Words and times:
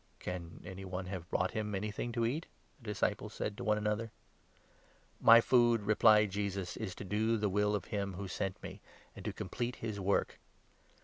"Can 0.17 0.63
any 0.65 0.83
one 0.83 1.05
have 1.05 1.29
brought 1.29 1.51
him 1.51 1.75
anything 1.75 2.11
to 2.13 2.25
eat?" 2.25 2.45
the 2.79 2.85
33 2.85 2.91
disciples 2.91 3.33
said 3.35 3.55
to 3.55 3.63
one 3.63 3.77
another. 3.77 4.11
"My 5.19 5.41
food," 5.41 5.83
replied 5.83 6.31
Jesus, 6.31 6.75
"is 6.75 6.95
to 6.95 7.03
do 7.03 7.37
the 7.37 7.49
will 7.49 7.75
of 7.75 7.85
him 7.85 8.13
who 8.13 8.27
34 8.27 8.27
sent 8.29 8.63
me, 8.63 8.81
and 9.15 9.23
to 9.23 9.31
complete 9.31 9.75
his 9.75 9.99
work. 9.99 10.39